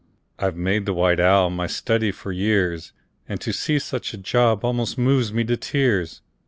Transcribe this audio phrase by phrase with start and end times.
[0.39, 2.91] I've made the white owl my study for years,
[3.29, 6.21] And to see such a job almost moves me to tears!